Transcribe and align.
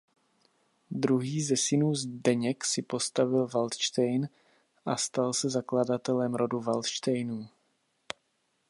Druhý 0.91 1.43
ze 1.43 1.57
synů 1.57 1.95
Zdeněk 1.95 2.65
si 2.65 2.81
postavil 2.81 3.47
Valdštejn 3.47 4.29
a 4.85 4.97
stal 4.97 5.33
se 5.33 5.49
zakladatelem 5.49 6.35
rodu 6.35 6.59
Valdštejnů. 6.59 7.47